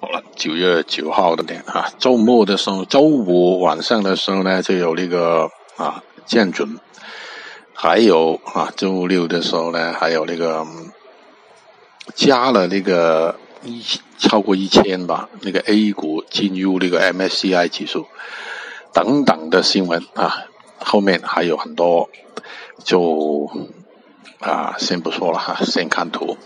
[0.00, 6.78] 好了，九月九号的点啊，周末的时候，周五晚上的时候呢，就有那个啊降准，
[7.74, 10.64] 还有啊周六的时候呢，还有那个
[12.14, 13.82] 加了那个一
[14.18, 18.06] 超过一千吧，那个 A 股进入那个 MSCI 指数
[18.92, 20.44] 等等的新闻啊，
[20.78, 22.08] 后面还有很多，
[22.84, 23.50] 就
[24.38, 26.38] 啊先不说了哈，先看图。